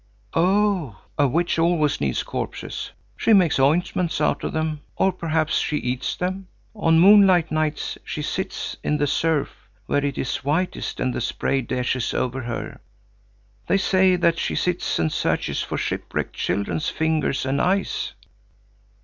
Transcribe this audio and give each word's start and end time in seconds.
"Oh, 0.33 0.99
a 1.15 1.27
witch 1.27 1.59
always 1.59 2.01
needs 2.01 2.23
corpses. 2.23 2.89
She 3.15 3.33
makes 3.33 3.59
ointments 3.59 4.19
out 4.19 4.43
of 4.43 4.51
them, 4.51 4.81
or 4.95 5.11
perhaps 5.11 5.59
she 5.59 5.77
eats 5.77 6.15
them. 6.15 6.47
On 6.73 6.99
moonlight 6.99 7.51
nights 7.51 7.99
she 8.03 8.23
sits 8.23 8.77
in 8.83 8.97
the 8.97 9.05
surf, 9.05 9.69
where 9.85 10.03
it 10.03 10.17
is 10.17 10.37
whitest, 10.37 10.99
and 10.99 11.13
the 11.13 11.21
spray 11.21 11.61
dashes 11.61 12.15
over 12.15 12.41
her. 12.41 12.81
They 13.67 13.77
say 13.77 14.15
that 14.15 14.39
she 14.39 14.55
sits 14.55 14.97
and 14.97 15.13
searches 15.13 15.61
for 15.61 15.77
shipwrecked 15.77 16.33
children's 16.33 16.89
fingers 16.89 17.45
and 17.45 17.61
eyes." 17.61 18.15